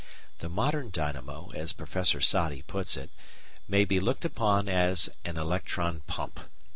The 0.39 0.49
modern 0.49 0.89
dynamo, 0.89 1.51
as 1.53 1.73
Professor 1.73 2.19
Soddy 2.21 2.63
puts 2.63 2.97
it, 2.97 3.11
may 3.67 3.85
be 3.85 3.99
looked 3.99 4.25
upon 4.25 4.67
as 4.67 5.11
an 5.23 5.37
electron 5.37 5.99
pump. 6.07 6.39